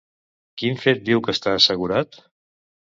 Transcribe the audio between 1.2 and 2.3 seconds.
que està assegurat?